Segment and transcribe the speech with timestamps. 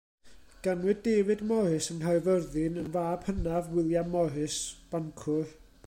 [0.67, 4.61] Ganwyd David Morris yng Nghaerfyrddin yn fab hynaf William Morris,
[4.95, 5.55] bancwr.